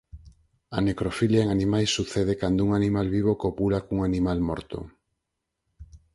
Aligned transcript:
A 0.77 0.79
necrofilia 0.85 1.43
en 1.43 1.49
animais 1.55 1.91
sucede 1.97 2.33
cando 2.41 2.59
un 2.67 2.71
animal 2.79 3.07
vivo 3.15 3.33
copula 3.43 3.79
cun 3.85 3.99
animal 4.09 4.37
morto. 4.49 4.77